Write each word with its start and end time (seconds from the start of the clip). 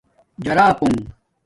جَارا 0.43 0.67
پُݸنݣ 0.77 0.97